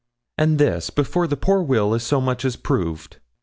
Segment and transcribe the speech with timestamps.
[0.35, 3.17] And this before the poor will is so much as proved!'